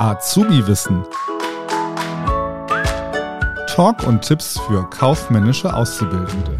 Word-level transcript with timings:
Azubi-Wissen. 0.00 1.04
Talk 3.66 4.02
und 4.06 4.22
Tipps 4.22 4.58
für 4.60 4.88
kaufmännische 4.88 5.74
Auszubildende. 5.74 6.58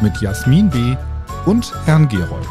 Mit 0.00 0.18
Jasmin 0.22 0.70
B. 0.70 0.96
und 1.44 1.74
Herrn 1.84 2.08
Gerold. 2.08 2.48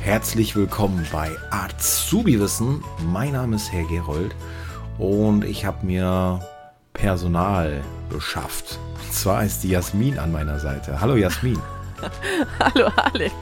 Herzlich 0.00 0.54
willkommen 0.54 1.04
bei 1.10 1.32
Azubi-Wissen. 1.50 2.84
Mein 3.06 3.32
Name 3.32 3.56
ist 3.56 3.72
Herr 3.72 3.88
Gerold 3.88 4.36
und 4.98 5.44
ich 5.44 5.64
habe 5.64 5.84
mir 5.84 6.38
Personal 6.92 7.82
beschafft. 8.08 8.78
Und 9.04 9.12
zwar 9.12 9.42
ist 9.42 9.64
die 9.64 9.70
Jasmin 9.70 10.16
an 10.16 10.30
meiner 10.30 10.60
Seite. 10.60 11.00
Hallo 11.00 11.16
Jasmin. 11.16 11.58
Hallo 12.60 12.88
Alex. 12.94 13.34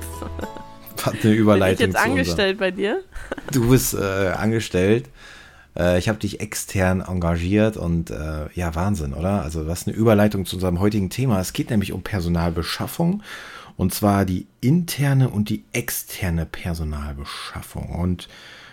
Hat 1.03 1.15
eine 1.23 1.33
Überleitung. 1.33 1.79
Bin 1.79 1.91
ich 1.91 1.95
jetzt 1.95 2.05
angestellt 2.05 2.59
bei 2.59 2.71
dir? 2.71 3.03
Du 3.53 3.71
bist 3.71 3.95
äh, 3.95 4.33
angestellt. 4.37 5.07
Äh, 5.77 5.99
ich 5.99 6.09
habe 6.09 6.19
dich 6.19 6.41
extern 6.41 7.01
engagiert 7.01 7.77
und 7.77 8.11
äh, 8.11 8.47
ja, 8.55 8.75
Wahnsinn, 8.75 9.15
oder? 9.15 9.43
Also, 9.43 9.67
was 9.67 9.87
eine 9.87 9.97
Überleitung 9.97 10.45
zu 10.45 10.57
unserem 10.57 10.81
heutigen 10.81 11.09
Thema. 11.09 11.41
Es 11.41 11.53
geht 11.53 11.71
nämlich 11.71 11.93
um 11.93 12.03
Personalbeschaffung 12.03 13.23
und 13.79 13.95
zwar 13.95 14.25
die 14.25 14.47
interne 14.61 15.31
und 15.31 15.49
die 15.49 15.65
externe 15.73 16.47
Personalbeschaffung. 16.47 17.91
Und 17.91 18.29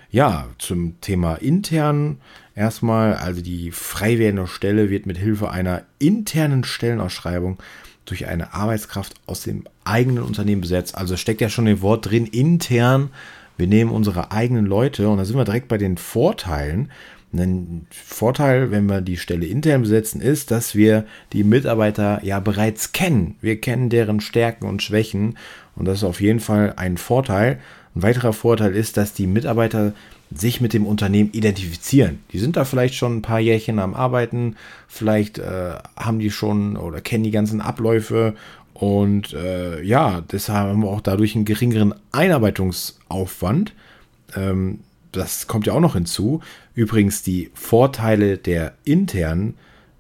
ja, 0.09 0.48
zum 0.58 1.00
Thema 1.02 1.36
intern 1.36 2.18
erstmal, 2.55 3.16
also 3.16 3.41
die 3.41 3.72
frei 3.72 4.18
werdende 4.20 4.48
Stelle 4.48 4.90
wird 4.90 5.05
mit 5.05 5.18
Hilfe 5.18 5.50
einer 5.50 5.84
internen 6.00 6.63
Stellenausschreibung 6.63 7.58
durch 8.05 8.27
eine 8.27 8.54
Arbeitskraft 8.54 9.16
aus 9.26 9.41
dem 9.41 9.66
eigenen 9.84 10.23
Unternehmen 10.23 10.62
besetzt. 10.62 10.96
Also 10.96 11.18
steckt 11.18 11.41
ja 11.41 11.49
schon 11.49 11.68
ein 11.68 11.82
Wort 11.82 12.10
drin, 12.10 12.26
intern. 12.26 13.10
Wir 13.58 13.68
nehmen 13.68 13.91
unsere 13.91 14.32
eigenen 14.32 14.66
Leute 14.66 15.10
und 15.10 15.18
da 15.18 15.26
sind 15.26 15.38
wir 15.38 15.46
direkt 15.46 15.68
bei 15.68 15.77
den 15.77 15.98
Vorteilen. 15.98 16.91
Ein 17.34 17.85
Vorteil, 17.90 18.72
wenn 18.72 18.85
wir 18.85 19.01
die 19.01 19.18
Stelle 19.18 19.46
intern 19.46 19.82
besetzen, 19.82 20.22
ist, 20.22 20.51
dass 20.51 20.76
wir 20.76 21.05
die 21.34 21.44
Mitarbeiter 21.44 22.24
ja 22.24 22.40
bereits 22.40 22.94
kennen. 22.94 23.35
Wir 23.41 23.60
kennen 23.60 23.90
deren 23.90 24.22
Stärken 24.22 24.66
und 24.66 24.82
Schwächen 24.82 25.38
und 25.76 25.85
das 25.85 25.98
ist 25.98 26.04
auf 26.05 26.22
jeden 26.22 26.40
Fall 26.40 26.74
ein 26.77 26.98
Vorteil. 26.98 27.60
Ein 27.96 28.04
weiterer 28.04 28.34
Vorteil 28.34 28.76
ist, 28.76 28.98
dass 28.98 29.13
die 29.13 29.27
Mitarbeiter 29.27 29.93
sich 30.34 30.60
mit 30.60 30.74
dem 30.74 30.85
Unternehmen 30.85 31.32
identifizieren. 31.32 32.20
Die 32.32 32.40
sind 32.40 32.57
da 32.57 32.65
vielleicht 32.65 32.96
schon 32.96 33.18
ein 33.18 33.21
paar 33.21 33.40
Jährchen 33.40 33.79
am 33.79 33.93
Arbeiten, 33.93 34.55
vielleicht 34.88 35.38
äh, 35.38 35.76
haben 35.96 36.20
die 36.20 36.32
schon 36.32 36.77
oder 36.77 36.99
kennen 36.99 37.23
die 37.23 37.32
ganzen 37.32 37.62
Abläufe 37.62 38.35
und 38.73 39.34
äh, 39.34 39.82
ja, 39.82 40.21
deshalb 40.29 40.68
haben 40.68 40.84
wir 40.84 40.90
auch 40.90 40.99
dadurch 40.99 41.35
einen 41.35 41.46
geringeren 41.46 41.96
Einarbeitungsaufwand. 42.12 43.73
Ähm, 44.35 44.82
das 45.13 45.48
kommt 45.48 45.66
ja 45.66 45.71
auch 45.71 45.79
noch 45.79 45.93
hinzu. 45.93 46.41
Übrigens, 46.73 47.23
die 47.23 47.51
Vorteile 47.54 48.38
der 48.38 48.73
internen 48.84 49.54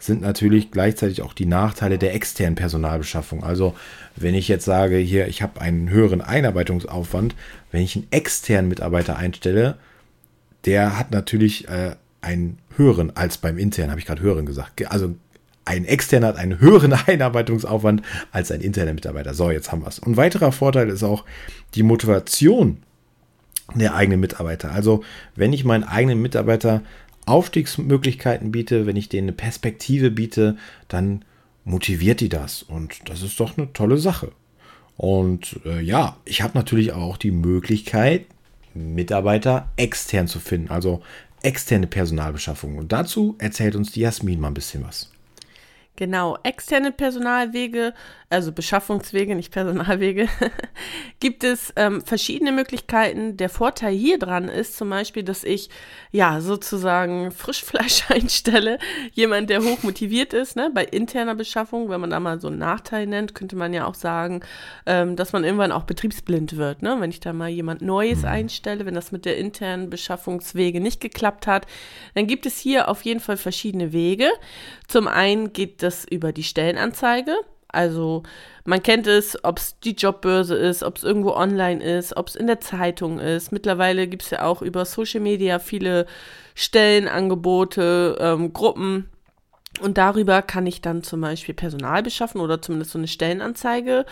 sind 0.05 0.21
natürlich 0.21 0.71
gleichzeitig 0.71 1.21
auch 1.21 1.33
die 1.33 1.45
Nachteile 1.45 1.97
der 1.97 2.13
externen 2.13 2.55
Personalbeschaffung. 2.55 3.43
Also 3.43 3.75
wenn 4.15 4.35
ich 4.35 4.47
jetzt 4.47 4.65
sage, 4.65 4.97
hier, 4.97 5.27
ich 5.27 5.41
habe 5.41 5.61
einen 5.61 5.89
höheren 5.89 6.21
Einarbeitungsaufwand, 6.21 7.35
wenn 7.71 7.81
ich 7.81 7.95
einen 7.95 8.07
externen 8.11 8.69
Mitarbeiter 8.69 9.17
einstelle, 9.17 9.77
der 10.65 10.97
hat 10.97 11.11
natürlich 11.11 11.67
äh, 11.67 11.95
einen 12.21 12.57
höheren 12.75 13.15
als 13.15 13.37
beim 13.37 13.57
internen, 13.57 13.91
habe 13.91 13.99
ich 13.99 14.07
gerade 14.07 14.21
höheren 14.21 14.45
gesagt. 14.45 14.91
Also 14.91 15.15
ein 15.65 15.85
externer 15.85 16.27
hat 16.27 16.37
einen 16.37 16.59
höheren 16.59 16.93
Einarbeitungsaufwand 17.07 18.01
als 18.31 18.51
ein 18.51 18.61
interner 18.61 18.93
Mitarbeiter. 18.93 19.33
So, 19.33 19.51
jetzt 19.51 19.71
haben 19.71 19.81
wir 19.81 19.87
es. 19.87 19.99
Und 19.99 20.17
weiterer 20.17 20.51
Vorteil 20.51 20.89
ist 20.89 21.03
auch 21.03 21.25
die 21.73 21.83
Motivation 21.83 22.77
der 23.73 23.95
eigenen 23.95 24.19
Mitarbeiter. 24.19 24.71
Also, 24.71 25.03
wenn 25.35 25.51
ich 25.51 25.65
meinen 25.65 25.83
eigenen 25.83 26.21
Mitarbeiter 26.21 26.81
Aufstiegsmöglichkeiten 27.25 28.51
biete, 28.51 28.85
wenn 28.85 28.95
ich 28.95 29.09
denen 29.09 29.29
eine 29.29 29.35
Perspektive 29.35 30.11
biete, 30.11 30.57
dann 30.87 31.25
motiviert 31.63 32.21
die 32.21 32.29
das. 32.29 32.63
Und 32.63 33.09
das 33.09 33.21
ist 33.21 33.39
doch 33.39 33.57
eine 33.57 33.73
tolle 33.73 33.97
Sache. 33.97 34.31
Und 34.97 35.59
äh, 35.65 35.81
ja, 35.81 36.17
ich 36.25 36.41
habe 36.41 36.57
natürlich 36.57 36.93
auch 36.93 37.17
die 37.17 37.31
Möglichkeit, 37.31 38.25
Mitarbeiter 38.73 39.69
extern 39.77 40.27
zu 40.27 40.39
finden, 40.39 40.69
also 40.69 41.01
externe 41.41 41.87
Personalbeschaffung. 41.87 42.77
Und 42.77 42.91
dazu 42.91 43.35
erzählt 43.39 43.75
uns 43.75 43.91
die 43.91 44.01
Jasmin 44.01 44.39
mal 44.39 44.49
ein 44.49 44.53
bisschen 44.53 44.83
was. 44.83 45.11
Genau, 45.97 46.37
externe 46.43 46.91
Personalwege, 46.91 47.93
also 48.29 48.51
Beschaffungswege, 48.51 49.33
nicht 49.33 49.53
Personalwege, 49.53 50.27
gibt 51.21 51.45
es 51.45 51.71
ähm, 51.77 52.01
verschiedene 52.01 52.51
Möglichkeiten. 52.51 53.37
Der 53.37 53.47
Vorteil 53.47 53.93
hier 53.93 54.19
dran 54.19 54.49
ist 54.49 54.75
zum 54.75 54.89
Beispiel, 54.89 55.23
dass 55.23 55.45
ich 55.45 55.69
ja 56.11 56.41
sozusagen 56.41 57.31
Frischfleisch 57.31 58.03
einstelle, 58.09 58.77
jemand, 59.13 59.49
der 59.49 59.63
hoch 59.63 59.83
motiviert 59.83 60.33
ist. 60.33 60.57
Ne? 60.57 60.69
Bei 60.73 60.83
interner 60.83 61.33
Beschaffung, 61.33 61.87
wenn 61.87 62.01
man 62.01 62.09
da 62.09 62.19
mal 62.19 62.41
so 62.41 62.49
einen 62.49 62.57
Nachteil 62.57 63.07
nennt, 63.07 63.33
könnte 63.33 63.55
man 63.55 63.73
ja 63.73 63.85
auch 63.85 63.95
sagen, 63.95 64.41
ähm, 64.85 65.15
dass 65.15 65.31
man 65.31 65.45
irgendwann 65.45 65.71
auch 65.71 65.83
betriebsblind 65.83 66.57
wird. 66.57 66.81
Ne? 66.81 66.97
Wenn 66.99 67.09
ich 67.09 67.21
da 67.21 67.31
mal 67.31 67.47
jemand 67.47 67.81
Neues 67.81 68.23
mhm. 68.23 68.27
einstelle, 68.27 68.85
wenn 68.85 68.95
das 68.95 69.13
mit 69.13 69.23
der 69.23 69.37
internen 69.37 69.89
Beschaffungswege 69.89 70.81
nicht 70.81 70.99
geklappt 70.99 71.47
hat, 71.47 71.67
dann 72.15 72.27
gibt 72.27 72.45
es 72.45 72.57
hier 72.57 72.89
auf 72.89 73.03
jeden 73.03 73.21
Fall 73.21 73.37
verschiedene 73.37 73.93
Wege. 73.93 74.27
Zum 74.87 75.07
einen 75.07 75.53
geht 75.53 75.84
das 75.85 76.05
über 76.05 76.33
die 76.33 76.43
Stellenanzeige. 76.43 77.35
Also 77.75 78.23
man 78.63 78.81
kennt 78.81 79.05
es, 79.05 79.43
ob 79.43 79.59
es 79.59 79.79
die 79.79 79.91
Jobbörse 79.91 80.55
ist, 80.55 80.81
ob 80.81 80.97
es 80.97 81.03
irgendwo 81.03 81.31
online 81.31 81.83
ist, 81.83 82.15
ob 82.15 82.29
es 82.29 82.35
in 82.35 82.47
der 82.47 82.61
Zeitung 82.61 83.19
ist. 83.19 83.51
Mittlerweile 83.51 84.07
gibt 84.07 84.23
es 84.23 84.29
ja 84.29 84.43
auch 84.43 84.61
über 84.61 84.85
Social 84.85 85.19
Media 85.19 85.59
viele 85.59 86.05
Stellenangebote, 86.55 88.17
ähm, 88.19 88.53
Gruppen. 88.53 89.09
Und 89.81 89.97
darüber 89.97 90.41
kann 90.41 90.65
ich 90.65 90.81
dann 90.81 91.03
zum 91.03 91.19
Beispiel 91.19 91.53
Personal 91.53 92.01
beschaffen 92.01 92.39
oder 92.39 92.61
zumindest 92.61 92.91
so 92.91 92.97
eine 92.97 93.09
Stellenanzeige 93.09 94.05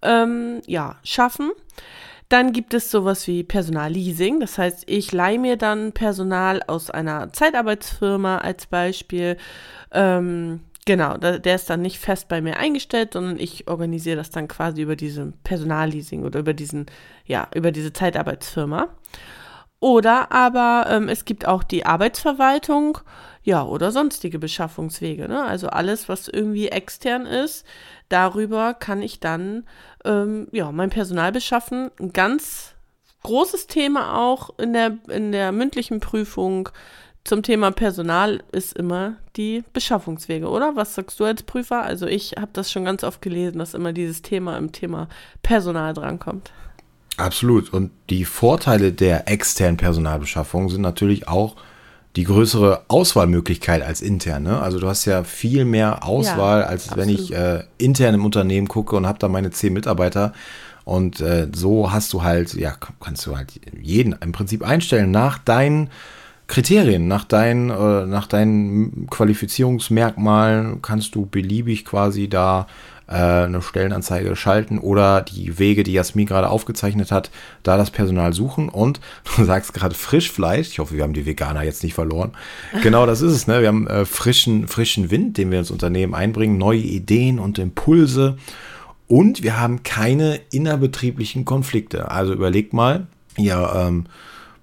ähm, 0.00 0.62
ja, 0.66 0.96
schaffen. 1.04 1.50
Dann 2.30 2.52
gibt 2.52 2.72
es 2.72 2.90
sowas 2.90 3.26
wie 3.26 3.42
Personalleasing. 3.42 4.40
Das 4.40 4.56
heißt, 4.56 4.84
ich 4.86 5.12
leihe 5.12 5.38
mir 5.38 5.56
dann 5.56 5.92
Personal 5.92 6.62
aus 6.66 6.90
einer 6.90 7.32
Zeitarbeitsfirma 7.32 8.38
als 8.38 8.66
Beispiel. 8.66 9.36
Ähm, 9.92 10.60
Genau, 10.86 11.18
der 11.18 11.54
ist 11.54 11.68
dann 11.68 11.82
nicht 11.82 11.98
fest 11.98 12.28
bei 12.28 12.40
mir 12.40 12.56
eingestellt, 12.56 13.12
sondern 13.12 13.38
ich 13.38 13.68
organisiere 13.68 14.16
das 14.16 14.30
dann 14.30 14.48
quasi 14.48 14.82
über 14.82 14.96
diesen 14.96 15.34
Personalleasing 15.44 16.24
oder 16.24 16.40
über 16.40 16.54
diesen, 16.54 16.86
ja, 17.26 17.48
über 17.54 17.70
diese 17.70 17.92
Zeitarbeitsfirma. 17.92 18.88
Oder 19.80 20.30
aber 20.30 20.86
ähm, 20.90 21.08
es 21.08 21.24
gibt 21.24 21.46
auch 21.46 21.62
die 21.62 21.86
Arbeitsverwaltung, 21.86 22.98
ja, 23.42 23.64
oder 23.64 23.92
sonstige 23.92 24.38
Beschaffungswege. 24.38 25.26
Ne? 25.26 25.42
Also 25.42 25.68
alles, 25.68 26.08
was 26.08 26.28
irgendwie 26.28 26.68
extern 26.68 27.24
ist, 27.24 27.66
darüber 28.10 28.74
kann 28.74 29.00
ich 29.00 29.20
dann 29.20 29.66
ähm, 30.04 30.48
ja, 30.52 30.70
mein 30.72 30.90
Personal 30.90 31.32
beschaffen. 31.32 31.90
Ein 31.98 32.12
ganz 32.12 32.74
großes 33.22 33.66
Thema 33.66 34.18
auch 34.18 34.58
in 34.58 34.74
der, 34.74 34.98
in 35.08 35.32
der 35.32 35.52
mündlichen 35.52 36.00
Prüfung 36.00 36.68
zum 37.24 37.42
Thema 37.42 37.70
Personal 37.70 38.42
ist 38.52 38.76
immer 38.76 39.16
die 39.36 39.62
Beschaffungswege, 39.72 40.48
oder? 40.48 40.72
Was 40.74 40.94
sagst 40.94 41.20
du 41.20 41.24
als 41.24 41.42
Prüfer? 41.42 41.82
Also 41.82 42.06
ich 42.06 42.34
habe 42.38 42.50
das 42.52 42.70
schon 42.72 42.84
ganz 42.84 43.04
oft 43.04 43.22
gelesen, 43.22 43.58
dass 43.58 43.74
immer 43.74 43.92
dieses 43.92 44.22
Thema 44.22 44.56
im 44.56 44.72
Thema 44.72 45.08
Personal 45.42 45.94
drankommt. 45.94 46.50
Absolut. 47.16 47.72
Und 47.72 47.90
die 48.08 48.24
Vorteile 48.24 48.92
der 48.92 49.28
externen 49.28 49.76
Personalbeschaffung 49.76 50.70
sind 50.70 50.80
natürlich 50.80 51.28
auch 51.28 51.56
die 52.16 52.24
größere 52.24 52.84
Auswahlmöglichkeit 52.88 53.82
als 53.82 54.00
interne. 54.00 54.60
Also 54.60 54.80
du 54.80 54.88
hast 54.88 55.04
ja 55.04 55.22
viel 55.22 55.64
mehr 55.64 56.04
Auswahl, 56.04 56.60
ja, 56.60 56.66
als 56.66 56.88
absolut. 56.88 57.08
wenn 57.08 57.14
ich 57.14 57.32
äh, 57.32 57.64
intern 57.78 58.14
im 58.14 58.24
Unternehmen 58.24 58.66
gucke 58.66 58.96
und 58.96 59.06
habe 59.06 59.18
da 59.18 59.28
meine 59.28 59.50
zehn 59.50 59.72
Mitarbeiter. 59.72 60.32
Und 60.84 61.20
äh, 61.20 61.48
so 61.54 61.92
hast 61.92 62.12
du 62.12 62.22
halt, 62.22 62.54
ja, 62.54 62.74
kannst 63.00 63.26
du 63.26 63.36
halt 63.36 63.52
jeden 63.80 64.16
im 64.20 64.32
Prinzip 64.32 64.64
einstellen 64.64 65.10
nach 65.10 65.38
deinen 65.38 65.90
Kriterien, 66.50 67.06
nach 67.06 67.22
deinen, 67.22 67.70
äh, 67.70 68.06
nach 68.06 68.26
deinen 68.26 69.06
Qualifizierungsmerkmalen 69.08 70.82
kannst 70.82 71.14
du 71.14 71.24
beliebig 71.24 71.84
quasi 71.84 72.28
da 72.28 72.66
äh, 73.06 73.14
eine 73.14 73.62
Stellenanzeige 73.62 74.34
schalten 74.34 74.78
oder 74.78 75.22
die 75.22 75.60
Wege, 75.60 75.84
die 75.84 75.92
Jasmin 75.92 76.26
gerade 76.26 76.48
aufgezeichnet 76.48 77.12
hat, 77.12 77.30
da 77.62 77.76
das 77.76 77.92
Personal 77.92 78.32
suchen 78.32 78.68
und 78.68 79.00
du 79.36 79.44
sagst 79.44 79.74
gerade 79.74 79.94
Frischfleisch, 79.94 80.70
ich 80.70 80.80
hoffe, 80.80 80.96
wir 80.96 81.04
haben 81.04 81.12
die 81.12 81.24
Veganer 81.24 81.62
jetzt 81.62 81.84
nicht 81.84 81.94
verloren. 81.94 82.32
Genau 82.82 83.06
das 83.06 83.22
ist 83.22 83.32
es, 83.32 83.46
ne? 83.46 83.60
Wir 83.60 83.68
haben 83.68 83.86
äh, 83.86 84.04
frischen, 84.04 84.66
frischen 84.66 85.12
Wind, 85.12 85.38
den 85.38 85.52
wir 85.52 85.60
ins 85.60 85.70
Unternehmen 85.70 86.16
einbringen, 86.16 86.58
neue 86.58 86.80
Ideen 86.80 87.38
und 87.38 87.60
Impulse 87.60 88.38
und 89.06 89.44
wir 89.44 89.60
haben 89.60 89.84
keine 89.84 90.40
innerbetrieblichen 90.50 91.44
Konflikte. 91.44 92.10
Also 92.10 92.32
überleg 92.32 92.72
mal, 92.72 93.06
ja, 93.36 93.86
ähm, 93.86 94.06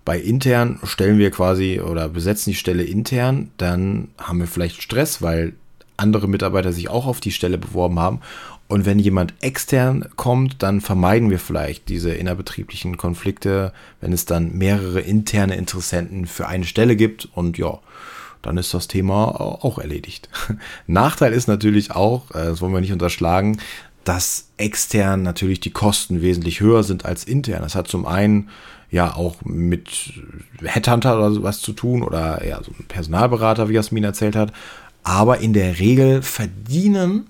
bei 0.07 0.21
intern 0.21 0.80
stellen 0.86 1.18
wir 1.18 1.31
quasi 1.31 1.81
oder 1.81 2.07
besetzen 2.07 2.51
die 2.51 2.56
Stelle 2.56 2.83
intern, 2.83 3.51
dann 3.57 4.07
haben 4.18 4.39
wir 4.39 4.48
vielleicht 4.48 4.81
Stress, 4.81 5.21
weil 5.21 5.51
andere 5.98 6.30
Mitarbeiter 6.30 6.71
sich 6.71 6.88
auch 6.88 7.06
auf 7.06 7.19
die 7.19 7.33
Stelle 7.33 7.57
beworben 7.57 8.00
haben. 8.00 8.21
Und 8.69 8.86
wenn 8.86 9.00
jemand 9.00 9.33
extern 9.42 10.07
kommt, 10.15 10.63
dann 10.63 10.80
vermeiden 10.80 11.30
wir 11.30 11.39
vielleicht 11.39 11.89
diese 11.89 12.13
innerbetrieblichen 12.13 12.95
Konflikte, 12.95 13.74
wenn 14.00 14.13
es 14.13 14.24
dann 14.24 14.54
mehrere 14.57 15.01
interne 15.01 15.57
Interessenten 15.57 16.25
für 16.25 16.48
eine 16.48 16.63
Stelle 16.63 16.95
gibt. 16.95 17.27
Und 17.33 17.57
ja, 17.57 17.77
dann 18.42 18.56
ist 18.56 18.74
das 18.74 18.88
Thema 18.88 19.42
auch 19.42 19.77
erledigt. 19.77 20.30
Nachteil 20.88 21.33
ist 21.33 21.50
natürlich 21.50 21.92
auch, 21.92 22.31
äh, 22.31 22.45
das 22.45 22.62
wollen 22.62 22.71
wir 22.71 22.80
nicht 22.80 22.94
unterschlagen, 22.94 23.57
dass 24.06 24.51
extern 24.56 25.21
natürlich 25.21 25.60
die 25.60 25.71
Kosten 25.71 26.21
wesentlich 26.21 26.62
höher 26.62 26.83
sind 26.83 27.03
als 27.03 27.25
intern. 27.25 27.63
Das 27.63 27.75
hat 27.75 27.89
zum 27.89 28.06
einen 28.06 28.48
ja 28.89 29.16
auch 29.16 29.44
mit 29.44 30.13
Headhunter 30.63 31.18
oder 31.18 31.31
sowas 31.31 31.60
zu 31.60 31.74
tun 31.74 32.04
oder 32.04 32.45
ja, 32.45 32.62
so 32.63 32.72
ein 32.72 32.86
Personalberater, 32.88 33.69
wie 33.69 33.74
Jasmin 33.74 34.04
erzählt 34.04 34.36
hat. 34.36 34.54
Aber 35.04 35.39
in 35.39 35.54
der 35.54 35.80
Regel 35.80 36.22
verdienen 36.22 37.28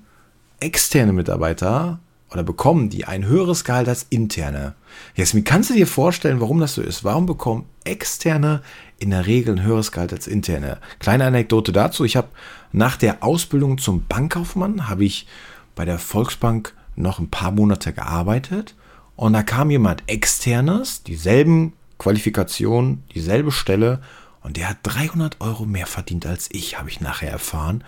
externe 0.60 1.14
Mitarbeiter 1.14 2.00
oder 2.32 2.44
bekommen 2.44 2.90
die 2.90 3.06
ein 3.06 3.26
höheres 3.26 3.64
Gehalt 3.64 3.88
als 3.88 4.06
interne. 4.10 4.76
Jasmin, 5.16 5.44
kannst 5.44 5.70
du 5.70 5.74
dir 5.74 5.88
vorstellen, 5.88 6.42
warum 6.42 6.60
das 6.60 6.74
so 6.74 6.82
ist? 6.82 7.04
Warum 7.04 7.26
bekommen 7.26 7.66
externe 7.84 8.62
in 9.00 9.12
der 9.12 9.28
Regel 9.28 9.56
ein 9.56 9.64
höheres 9.64 9.92
Gehalt 9.92 10.12
als 10.12 10.28
interne? 10.28 10.80
Kleine 11.00 11.26
Anekdote 11.26 11.72
dazu. 11.72 12.04
Ich 12.04 12.18
habe 12.18 12.30
nach 12.72 12.98
der 12.98 13.24
Ausbildung 13.24 13.78
zum 13.78 14.06
Bankkaufmann 14.08 14.90
habe 14.90 15.06
ich 15.06 15.28
bei 15.76 15.86
der 15.86 16.00
Volksbank 16.00 16.74
noch 16.96 17.20
ein 17.20 17.30
paar 17.30 17.52
Monate 17.52 17.94
gearbeitet 17.94 18.76
und 19.18 19.34
da 19.34 19.44
kam 19.44 19.70
jemand 19.70 20.04
externes, 20.08 21.04
dieselben 21.04 21.74
Qualifikationen, 21.98 23.04
dieselbe 23.14 23.52
Stelle 23.52 24.00
und 24.44 24.56
der 24.56 24.70
hat 24.70 24.78
300 24.84 25.42
Euro 25.42 25.66
mehr 25.66 25.88
verdient 25.88 26.26
als 26.26 26.48
ich, 26.52 26.80
habe 26.80 26.90
ich 26.90 27.02
nachher 27.02 27.32
erfahren. 27.32 27.84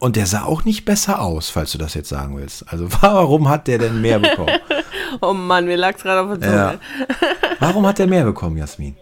Und 0.00 0.16
der 0.16 0.26
sah 0.26 0.42
auch 0.42 0.64
nicht 0.64 0.84
besser 0.84 1.22
aus, 1.22 1.48
falls 1.48 1.72
du 1.72 1.78
das 1.78 1.94
jetzt 1.94 2.08
sagen 2.08 2.36
willst. 2.36 2.70
Also 2.70 2.88
warum 3.00 3.48
hat 3.48 3.68
der 3.68 3.78
denn 3.78 4.02
mehr 4.02 4.18
bekommen? 4.18 4.50
oh 5.22 5.32
Mann, 5.32 5.64
mir 5.64 5.76
lag 5.76 5.94
es 5.94 6.02
gerade 6.02 6.20
auf 6.20 6.38
der 6.38 6.40
Zunge. 6.40 6.56
Ja. 6.56 6.78
Warum 7.60 7.86
hat 7.86 7.98
der 7.98 8.08
mehr 8.08 8.24
bekommen, 8.24 8.58
Jasmin? 8.58 8.96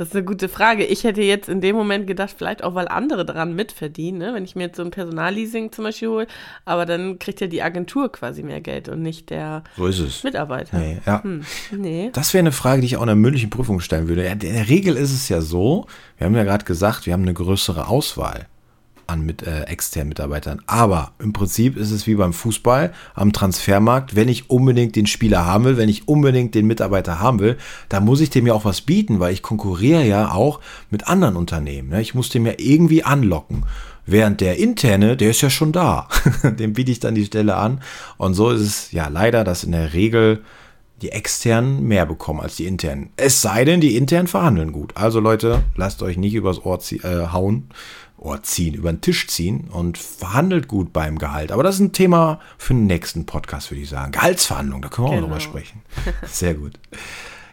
Das 0.00 0.08
ist 0.08 0.16
eine 0.16 0.24
gute 0.24 0.48
Frage. 0.48 0.86
Ich 0.86 1.04
hätte 1.04 1.20
jetzt 1.20 1.50
in 1.50 1.60
dem 1.60 1.76
Moment 1.76 2.06
gedacht, 2.06 2.34
vielleicht 2.34 2.64
auch, 2.64 2.74
weil 2.74 2.88
andere 2.88 3.26
daran 3.26 3.54
mitverdienen, 3.54 4.18
ne? 4.18 4.32
wenn 4.32 4.44
ich 4.44 4.56
mir 4.56 4.62
jetzt 4.62 4.78
so 4.78 4.82
ein 4.82 4.90
Personalleasing 4.90 5.72
zum 5.72 5.84
Beispiel 5.84 6.08
hole. 6.08 6.26
Aber 6.64 6.86
dann 6.86 7.18
kriegt 7.18 7.42
ja 7.42 7.48
die 7.48 7.60
Agentur 7.60 8.10
quasi 8.10 8.42
mehr 8.42 8.62
Geld 8.62 8.88
und 8.88 9.02
nicht 9.02 9.28
der 9.28 9.62
so 9.76 9.86
ist 9.86 9.98
es. 9.98 10.24
Mitarbeiter. 10.24 10.78
Nee, 10.78 11.02
ja. 11.04 11.22
Hm, 11.22 11.42
nee. 11.72 12.08
Das 12.14 12.32
wäre 12.32 12.40
eine 12.40 12.52
Frage, 12.52 12.80
die 12.80 12.86
ich 12.86 12.96
auch 12.96 13.02
in 13.02 13.08
der 13.08 13.14
mündlichen 13.16 13.50
Prüfung 13.50 13.80
stellen 13.80 14.08
würde. 14.08 14.24
In 14.24 14.38
der 14.38 14.70
Regel 14.70 14.96
ist 14.96 15.12
es 15.12 15.28
ja 15.28 15.42
so, 15.42 15.84
wir 16.16 16.26
haben 16.26 16.34
ja 16.34 16.44
gerade 16.44 16.64
gesagt, 16.64 17.04
wir 17.04 17.12
haben 17.12 17.24
eine 17.24 17.34
größere 17.34 17.86
Auswahl 17.86 18.46
an 19.10 19.26
mit 19.26 19.42
äh, 19.42 19.62
externen 19.62 20.10
Mitarbeitern. 20.10 20.62
Aber 20.66 21.12
im 21.18 21.32
Prinzip 21.32 21.76
ist 21.76 21.90
es 21.90 22.06
wie 22.06 22.14
beim 22.14 22.32
Fußball 22.32 22.92
am 23.14 23.32
Transfermarkt. 23.32 24.16
Wenn 24.16 24.28
ich 24.28 24.48
unbedingt 24.48 24.96
den 24.96 25.06
Spieler 25.06 25.44
haben 25.44 25.64
will, 25.64 25.76
wenn 25.76 25.88
ich 25.88 26.08
unbedingt 26.08 26.54
den 26.54 26.66
Mitarbeiter 26.66 27.20
haben 27.20 27.40
will, 27.40 27.58
dann 27.88 28.04
muss 28.04 28.20
ich 28.20 28.30
dem 28.30 28.46
ja 28.46 28.54
auch 28.54 28.64
was 28.64 28.80
bieten, 28.80 29.20
weil 29.20 29.32
ich 29.32 29.42
konkurriere 29.42 30.06
ja 30.06 30.32
auch 30.32 30.60
mit 30.90 31.08
anderen 31.08 31.36
Unternehmen. 31.36 31.90
Ne? 31.90 32.00
Ich 32.00 32.14
muss 32.14 32.30
dem 32.30 32.46
ja 32.46 32.54
irgendwie 32.56 33.04
anlocken. 33.04 33.64
Während 34.06 34.40
der 34.40 34.56
interne, 34.56 35.16
der 35.16 35.30
ist 35.30 35.40
ja 35.40 35.50
schon 35.50 35.72
da. 35.72 36.08
dem 36.42 36.72
biete 36.72 36.90
ich 36.90 37.00
dann 37.00 37.14
die 37.14 37.26
Stelle 37.26 37.56
an. 37.56 37.80
Und 38.16 38.34
so 38.34 38.50
ist 38.50 38.60
es 38.60 38.92
ja 38.92 39.08
leider, 39.08 39.44
dass 39.44 39.64
in 39.64 39.72
der 39.72 39.92
Regel 39.92 40.42
die 41.02 41.12
externen 41.12 41.86
mehr 41.86 42.06
bekommen 42.06 42.40
als 42.40 42.56
die 42.56 42.66
internen. 42.66 43.10
Es 43.16 43.40
sei 43.40 43.64
denn, 43.64 43.80
die 43.80 43.96
internen 43.96 44.28
verhandeln 44.28 44.72
gut. 44.72 44.96
Also 44.96 45.20
Leute, 45.20 45.62
lasst 45.76 46.02
euch 46.02 46.16
nicht 46.16 46.34
übers 46.34 46.64
Ohr 46.64 46.78
äh, 46.90 47.28
hauen. 47.32 47.70
Ohr 48.20 48.42
ziehen, 48.42 48.74
über 48.74 48.92
den 48.92 49.00
Tisch 49.00 49.26
ziehen 49.28 49.68
und 49.72 49.96
verhandelt 49.98 50.68
gut 50.68 50.92
beim 50.92 51.18
Gehalt. 51.18 51.52
Aber 51.52 51.62
das 51.62 51.76
ist 51.76 51.80
ein 51.80 51.92
Thema 51.92 52.38
für 52.58 52.74
den 52.74 52.86
nächsten 52.86 53.24
Podcast, 53.26 53.70
würde 53.70 53.82
ich 53.82 53.88
sagen. 53.88 54.12
Gehaltsverhandlungen, 54.12 54.82
da 54.82 54.88
können 54.88 55.08
wir 55.08 55.14
genau. 55.14 55.22
auch 55.22 55.28
drüber 55.28 55.40
sprechen. 55.40 55.82
Sehr 56.26 56.54
gut. 56.54 56.78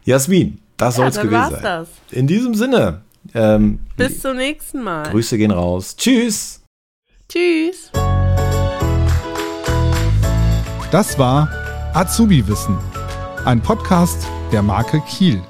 Jasmin, 0.03 0.59
das 0.75 0.97
ja, 0.97 1.03
soll 1.03 1.07
es 1.07 1.21
gewesen 1.21 1.51
sein. 1.51 1.63
Das. 1.63 1.89
In 2.11 2.27
diesem 2.27 2.53
Sinne. 2.53 3.01
Ähm, 3.33 3.79
Bis 3.95 4.21
zum 4.21 4.37
nächsten 4.37 4.83
Mal. 4.83 5.09
Grüße 5.09 5.37
gehen 5.37 5.51
raus. 5.51 5.95
Tschüss. 5.95 6.61
Tschüss. 7.29 7.91
Das 10.91 11.19
war 11.19 11.49
Azubi 11.93 12.47
Wissen, 12.47 12.77
ein 13.43 13.61
Podcast 13.61 14.25
der 14.51 14.61
Marke 14.61 15.01
Kiel. 15.01 15.41